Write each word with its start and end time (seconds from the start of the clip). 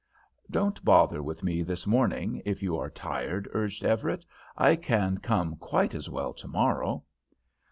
"Don't 0.49 0.83
bother 0.83 1.21
with 1.21 1.43
me 1.43 1.61
this 1.61 1.85
morning, 1.85 2.41
if 2.43 2.63
you 2.63 2.75
are 2.75 2.89
tired," 2.89 3.47
urged 3.53 3.83
Everett. 3.85 4.25
"I 4.57 4.75
can 4.75 5.19
come 5.19 5.57
quite 5.57 5.93
as 5.93 6.09
well 6.09 6.33
tomorrow." 6.33 7.03